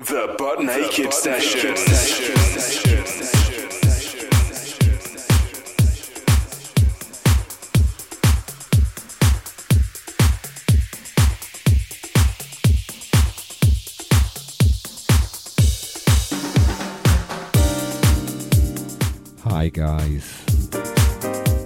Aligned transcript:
The 0.00 0.34
Butt 0.38 0.62
Naked 0.62 1.12
Session. 1.12 1.76
Hi, 19.44 19.68
guys. 19.68 20.46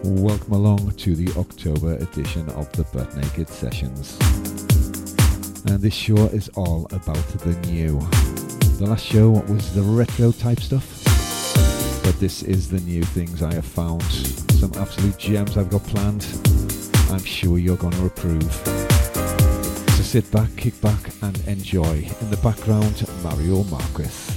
Welcome 0.03 0.53
along 0.53 0.91
to 0.97 1.15
the 1.15 1.33
October 1.39 1.95
edition 1.99 2.49
of 2.51 2.73
the 2.73 2.83
Butt 2.93 3.17
Naked 3.17 3.49
Sessions. 3.49 4.19
And 5.67 5.81
this 5.81 5.95
show 5.95 6.27
is 6.27 6.51
all 6.57 6.87
about 6.93 7.27
the 7.39 7.57
new. 7.69 7.99
The 8.79 8.87
last 8.87 9.07
show 9.07 9.31
was 9.31 9.75
the 9.75 9.81
retro 9.81 10.31
type 10.31 10.61
stuff, 10.61 11.03
but 12.05 12.21
this 12.21 12.43
is 12.43 12.69
the 12.69 12.81
new 12.81 13.03
things 13.03 13.43
I 13.43 13.55
have 13.55 13.65
found. 13.65 14.03
Some 14.03 14.73
absolute 14.77 15.17
gems 15.19 15.57
I've 15.57 15.71
got 15.71 15.83
planned. 15.85 16.27
I'm 17.11 17.25
sure 17.25 17.59
you're 17.59 17.79
going 17.79 17.95
to 17.95 18.07
approve. 18.07 18.53
So 19.97 20.03
sit 20.03 20.31
back, 20.31 20.55
kick 20.57 20.79
back, 20.83 21.11
and 21.23 21.39
enjoy. 21.47 22.09
In 22.21 22.31
the 22.31 22.41
background, 22.43 23.07
Mario 23.23 23.65
Marques. 23.65 24.34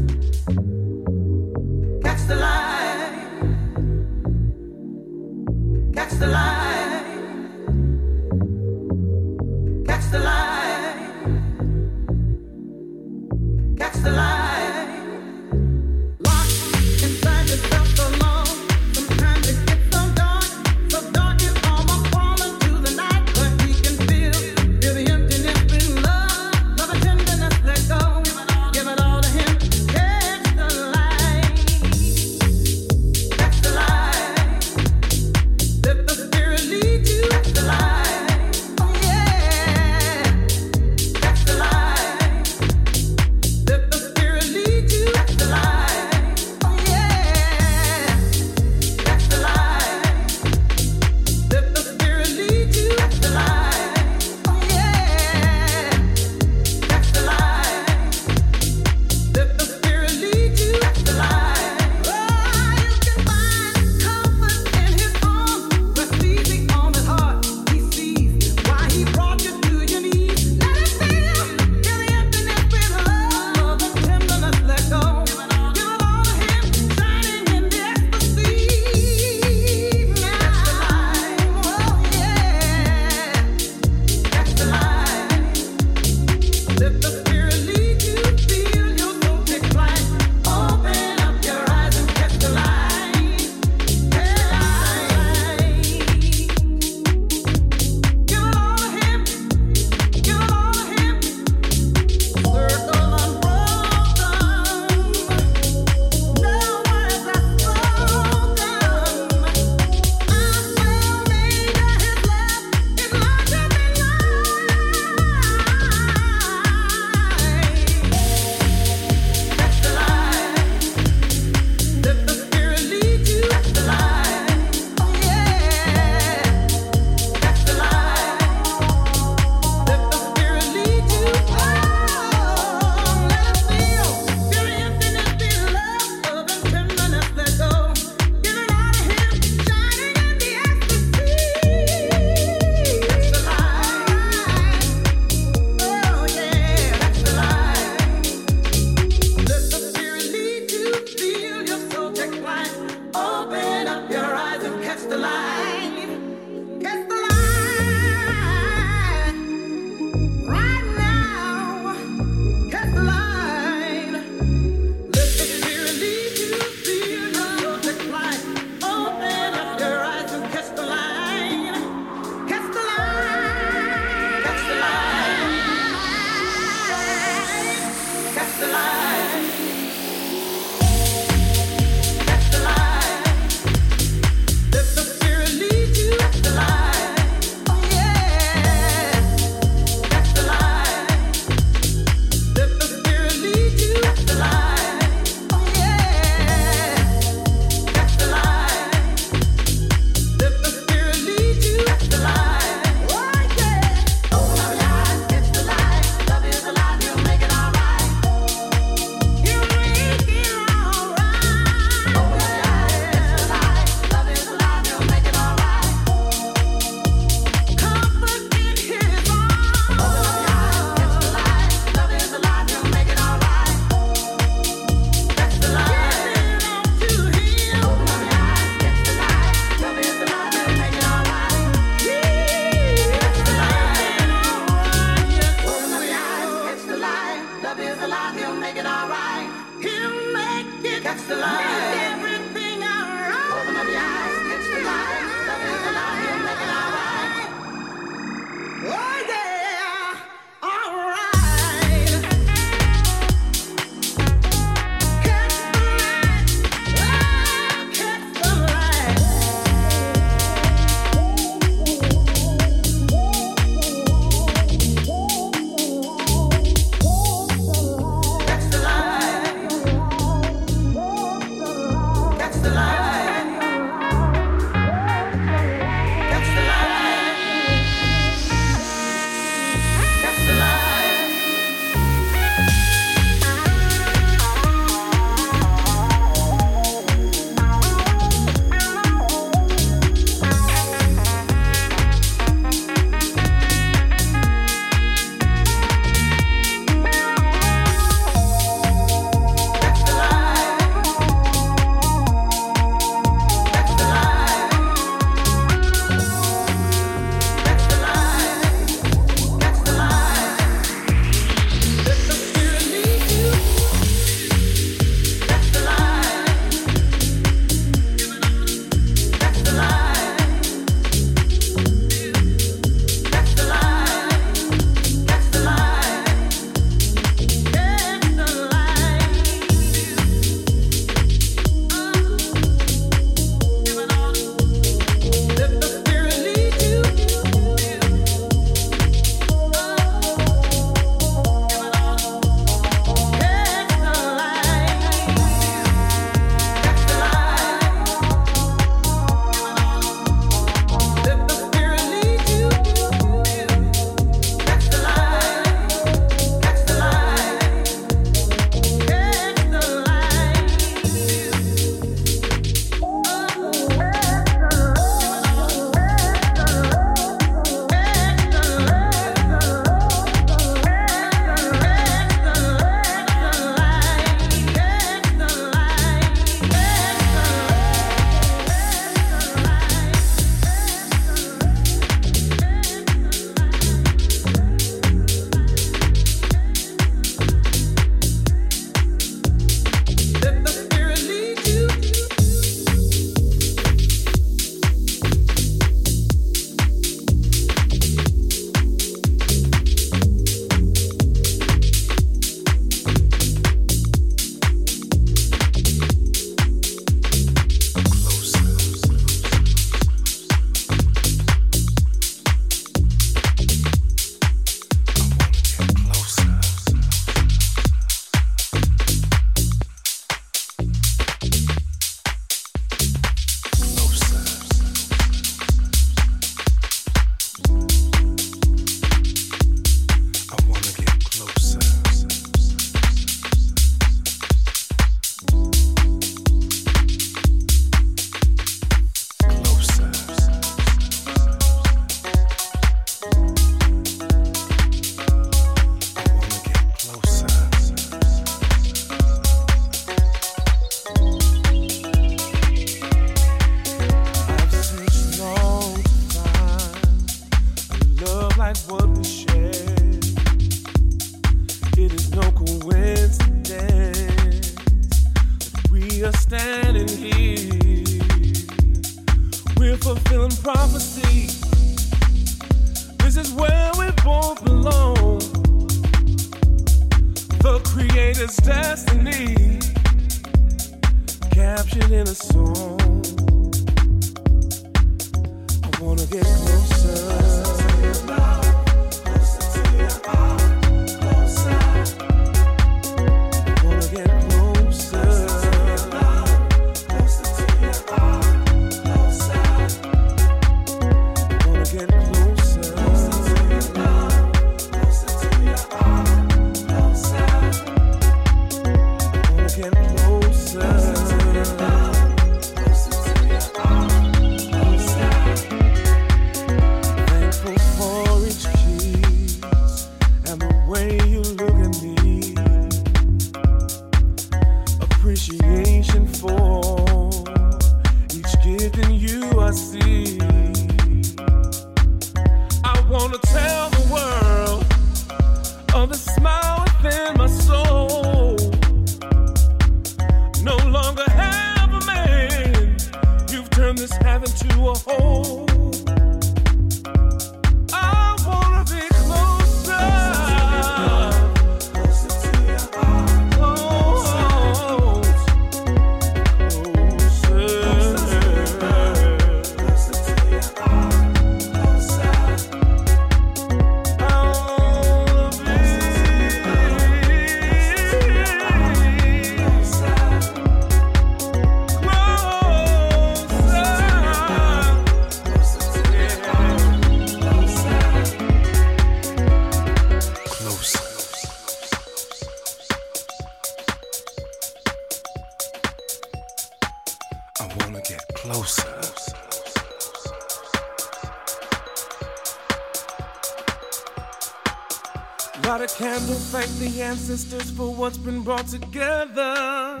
sisters 597.26 597.72
for 597.72 597.92
what's 597.92 598.18
been 598.18 598.42
brought 598.42 598.68
together. 598.68 600.00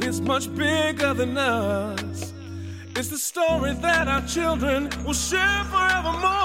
is 0.00 0.20
much 0.20 0.52
bigger 0.56 1.14
than 1.14 1.38
us. 1.38 2.32
It's 2.96 3.10
the 3.10 3.16
story 3.16 3.74
that 3.74 4.08
our 4.08 4.26
children 4.26 4.90
will 5.04 5.14
share 5.14 5.64
forevermore. 5.70 6.43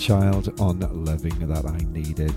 Chyld 0.00 0.58
on 0.58 0.80
Loving 1.04 1.46
That 1.46 1.66
I 1.66 1.76
Needed. 1.92 2.32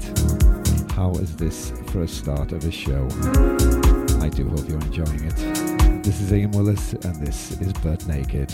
How 0.92 1.12
is 1.12 1.34
this 1.38 1.72
for 1.88 2.02
a 2.02 2.08
start 2.10 2.52
of 2.52 2.66
a 2.66 2.72
show? 2.72 3.08
I 4.22 4.28
do 4.28 4.50
hope 4.50 4.68
you're 4.68 4.82
enjoying 4.82 5.24
it. 5.24 6.04
This 6.04 6.20
is 6.20 6.34
Iain 6.34 6.52
Willis 6.52 6.92
and 6.92 7.26
this 7.26 7.52
is 7.62 7.72
Butt 7.72 8.06
Naked. 8.06 8.54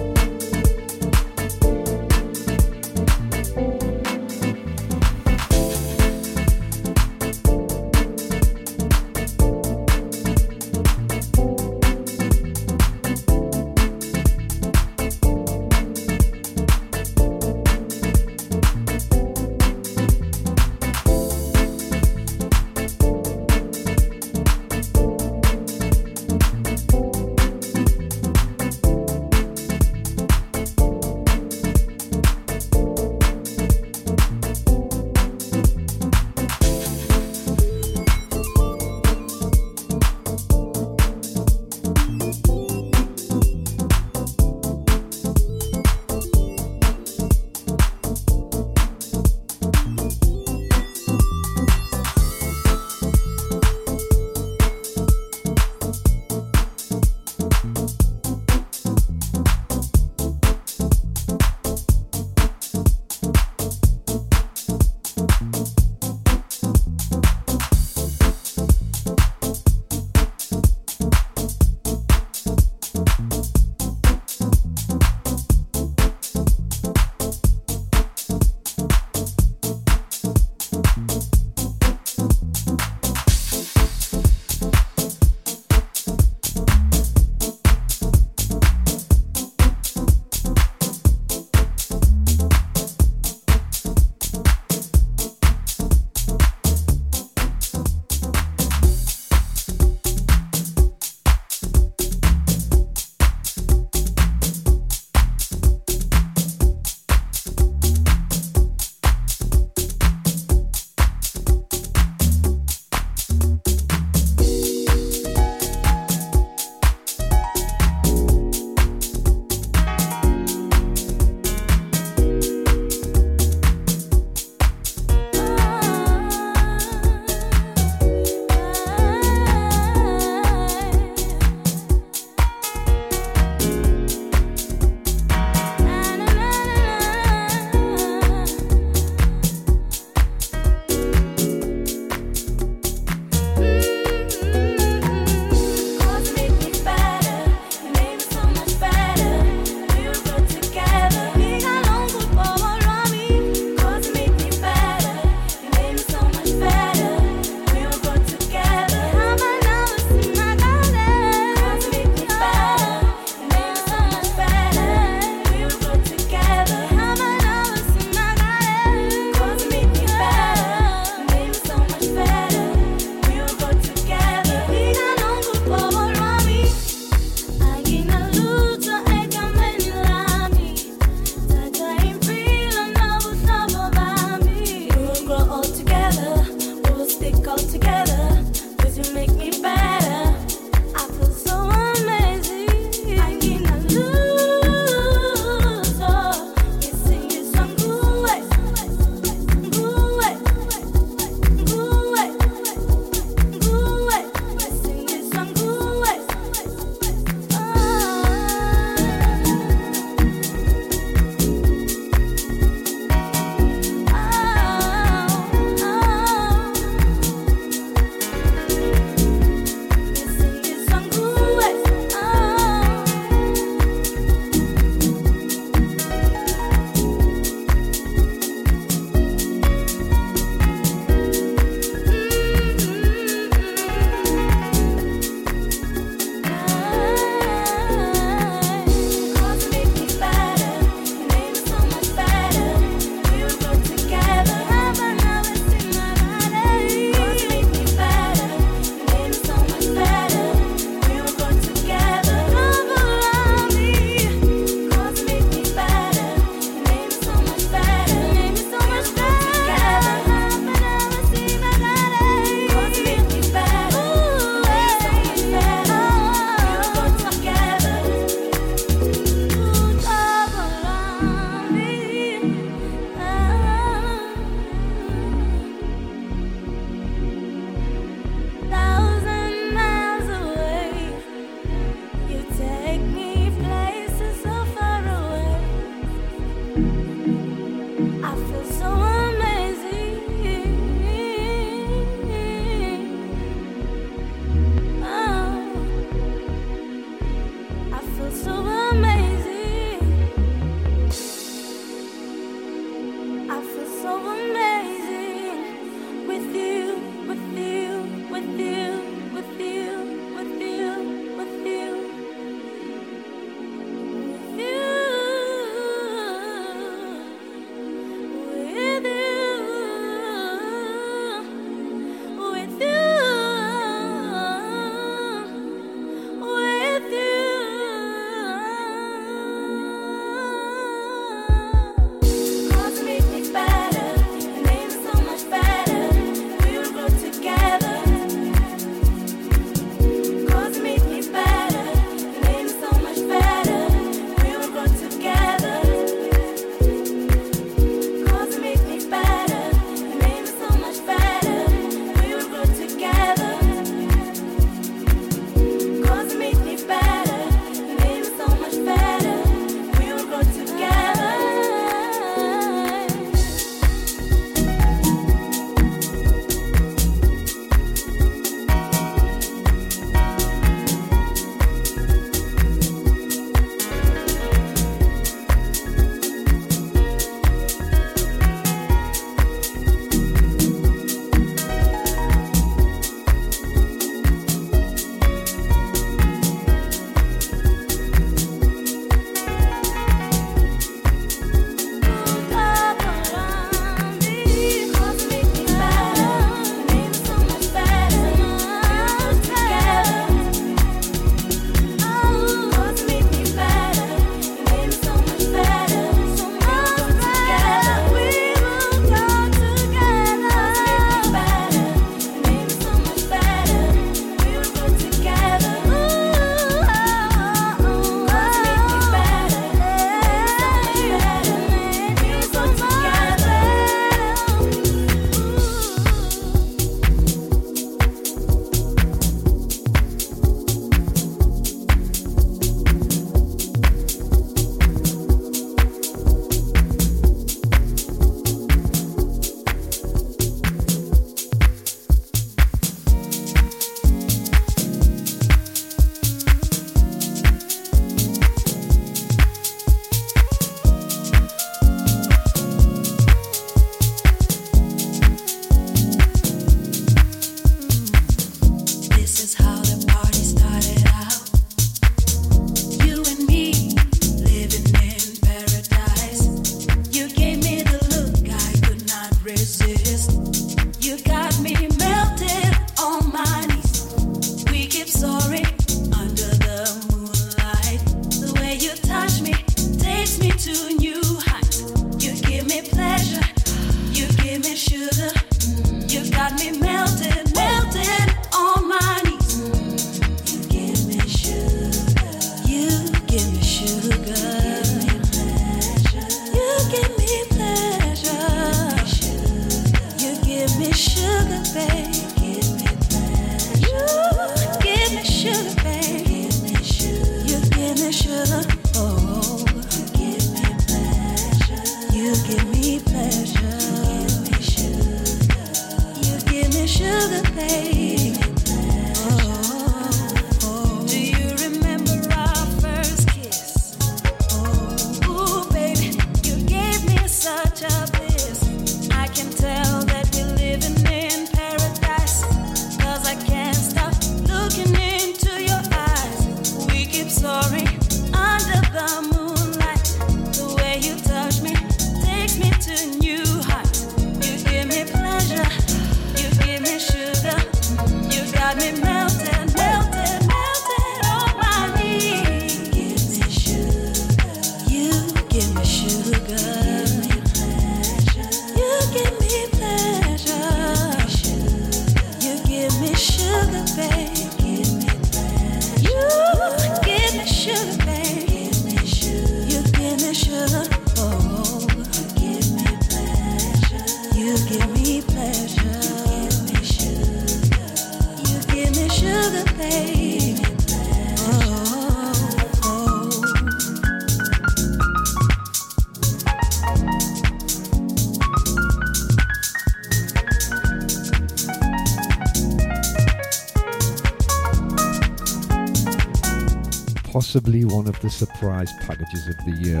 one 598.00 598.08
of 598.08 598.20
the 598.22 598.30
surprise 598.30 598.90
packages 599.00 599.46
of 599.46 599.56
the 599.66 599.72
year. 599.72 600.00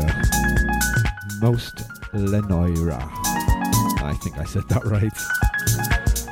Most 1.42 1.84
Lenyora. 2.14 2.98
I 4.02 4.14
think 4.22 4.38
I 4.38 4.44
said 4.44 4.66
that 4.70 4.86
right. 4.86 5.12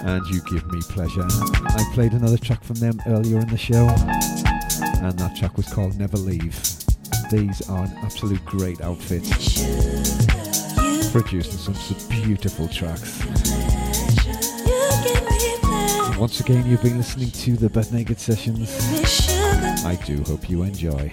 And 0.07 0.27
you 0.29 0.41
give 0.51 0.67
me 0.73 0.81
pleasure. 0.89 1.27
I 1.29 1.85
played 1.93 2.13
another 2.13 2.39
track 2.39 2.65
from 2.65 2.77
them 2.77 2.99
earlier 3.07 3.39
in 3.41 3.49
the 3.49 3.59
show, 3.59 3.87
and 5.05 5.19
that 5.19 5.37
track 5.37 5.59
was 5.59 5.71
called 5.71 5.99
Never 5.99 6.17
Leave. 6.17 6.59
These 7.31 7.69
are 7.69 7.85
an 7.85 7.99
absolute 8.03 8.43
great 8.47 8.81
outfit. 8.81 9.25
Produced 11.13 11.53
some, 11.53 11.75
some 11.75 12.09
beautiful 12.09 12.67
tracks. 12.69 13.23
Once 16.19 16.41
again, 16.41 16.67
you've 16.67 16.83
been 16.83 16.97
listening 16.97 17.31
to 17.31 17.57
the 17.57 17.69
Buttnaked 17.69 18.19
Sessions. 18.19 18.75
I 19.85 19.95
do 20.05 20.23
hope 20.25 20.51
you 20.51 20.65
enjoy. 20.65 21.13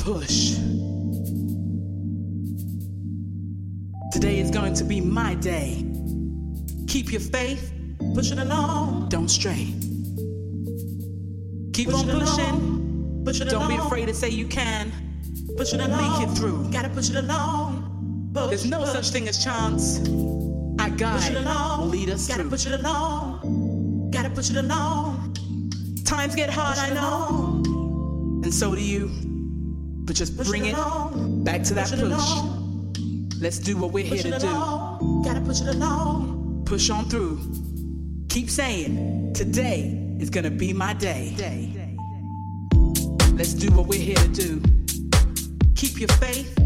Push. 0.00 0.56
Today 4.10 4.40
is 4.40 4.50
going 4.50 4.74
to 4.74 4.84
be 4.84 5.00
my 5.00 5.34
day. 5.34 5.84
Keep 6.88 7.12
your 7.12 7.20
faith, 7.20 7.72
push 8.14 8.32
it 8.32 8.38
along, 8.38 9.10
don't 9.10 9.28
stray. 9.28 9.72
Keep 11.74 11.94
on 11.94 12.08
pushing, 12.08 13.22
push 13.24 13.40
it 13.40 13.50
Don't 13.50 13.68
be 13.68 13.76
afraid 13.76 14.06
to 14.06 14.14
say 14.14 14.30
you 14.30 14.46
can. 14.46 14.90
Push 15.56 15.74
it 15.74 15.80
along, 15.80 16.20
make 16.20 16.28
it 16.28 16.34
through. 16.34 16.70
Gotta 16.72 16.88
push 16.88 17.10
it 17.10 17.16
along. 17.16 18.30
There's 18.32 18.64
no 18.64 18.84
such 18.86 19.10
thing 19.10 19.28
as 19.28 19.44
chance. 19.44 19.98
Our 20.80 20.90
guide 20.90 21.34
will 21.78 21.86
lead 21.86 22.08
us 22.08 22.26
Gotta 22.26 22.44
push 22.44 22.66
it 22.66 22.72
along. 22.80 24.10
Gotta 24.10 24.30
push 24.30 24.50
it 24.50 24.56
along. 24.56 25.36
Times 26.04 26.34
get 26.34 26.48
hard, 26.48 26.78
I 26.78 26.94
know. 26.94 27.62
And 28.42 28.52
so 28.52 28.74
do 28.74 28.82
you. 28.82 29.29
But 30.10 30.16
just 30.16 30.36
bring 30.36 30.64
it 30.64 30.74
back 31.44 31.62
to 31.62 31.74
that 31.74 31.88
push. 31.88 33.40
Let's 33.40 33.60
do 33.60 33.76
what 33.76 33.92
we're 33.92 34.02
here 34.02 34.24
to 34.24 34.40
do. 34.40 35.22
Gotta 35.22 35.40
push 35.40 35.60
it 35.60 35.68
along. 35.68 36.64
Push 36.66 36.90
on 36.90 37.08
through. 37.08 37.38
Keep 38.28 38.50
saying, 38.50 39.34
today 39.34 40.16
is 40.18 40.28
gonna 40.28 40.50
be 40.50 40.72
my 40.72 40.94
day. 40.94 41.36
Let's 43.34 43.54
do 43.54 43.70
what 43.70 43.86
we're 43.86 44.00
here 44.00 44.16
to 44.16 44.28
do. 44.30 44.60
Keep 45.76 46.00
your 46.00 46.08
faith. 46.08 46.56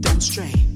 Don't 0.00 0.22
stray. 0.22 0.73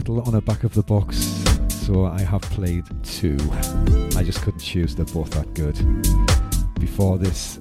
Settle 0.00 0.20
on 0.28 0.34
a 0.34 0.40
back 0.42 0.62
of 0.62 0.74
the 0.74 0.82
box, 0.82 1.16
so 1.70 2.04
I 2.04 2.20
have 2.20 2.42
played 2.42 2.84
two. 3.02 3.38
I 4.14 4.22
just 4.22 4.42
couldn't 4.42 4.60
choose, 4.60 4.94
they're 4.94 5.06
both 5.06 5.30
that 5.30 5.54
good. 5.54 5.74
Before 6.78 7.16
this, 7.16 7.58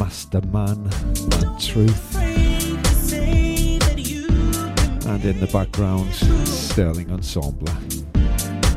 Master 0.00 0.40
Man 0.52 0.90
and 1.32 1.60
Truth, 1.60 2.16
Afraid 2.16 2.82
to 2.82 2.90
say 2.90 3.78
that 3.78 3.98
you 4.00 4.26
can 4.26 5.06
and 5.06 5.24
in 5.24 5.38
the 5.38 5.46
background, 5.46 6.12
Sterling 6.44 7.12
Ensemble. 7.12 7.68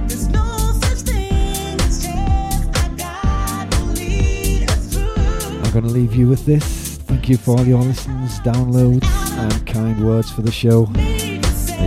There's 0.08 0.28
no 0.28 0.46
such 0.84 1.00
thing 1.00 1.80
as 1.80 2.04
chance. 2.06 2.78
Our 2.78 2.96
God 2.96 3.74
will 3.74 3.88
lead 3.88 4.70
us 4.70 4.94
through. 4.94 5.62
I'm 5.64 5.72
going 5.72 5.86
to 5.86 5.90
leave 5.90 6.14
you 6.14 6.28
with 6.28 6.46
this. 6.46 6.98
Thank 6.98 7.28
you 7.28 7.38
for 7.38 7.58
all 7.58 7.66
your 7.66 7.82
listens, 7.82 8.40
downloads, 8.42 9.08
and 9.40 9.66
kind 9.66 10.06
words 10.06 10.30
for 10.30 10.44
the 10.44 10.52
show. 10.52 10.86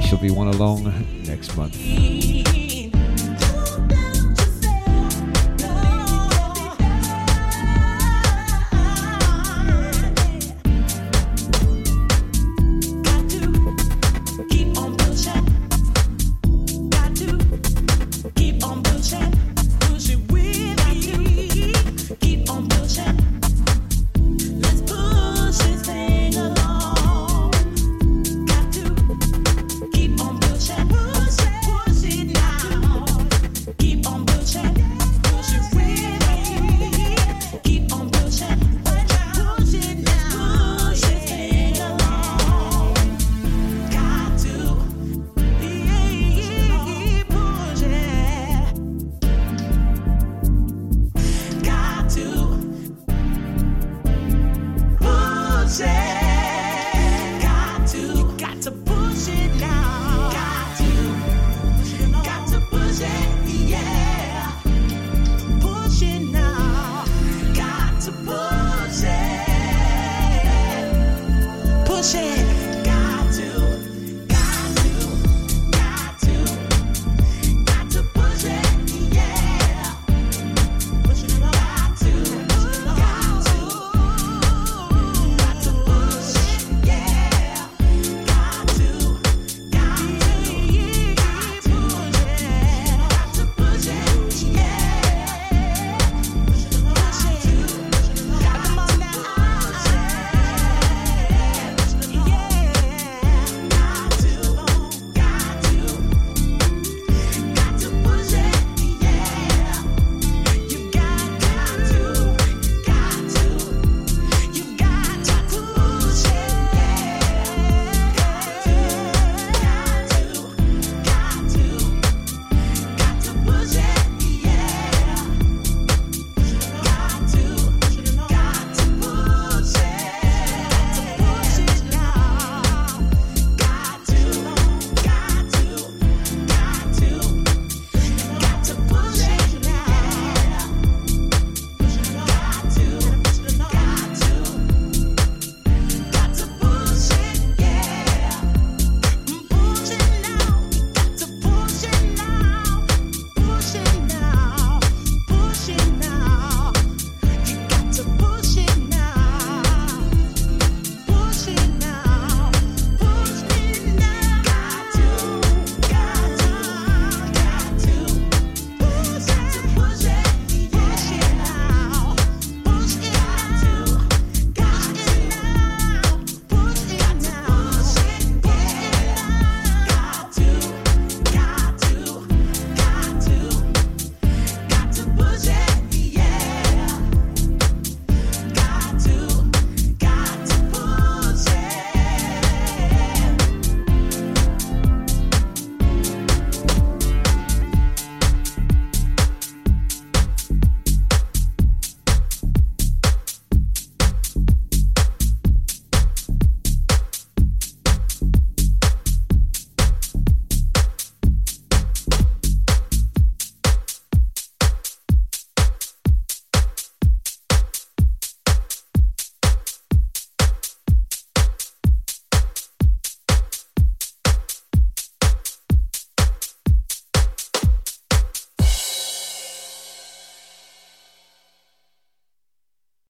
Shall 0.07 0.19
be 0.19 0.31
one 0.31 0.47
along 0.47 0.85
next 1.27 1.57
month. 1.57 2.16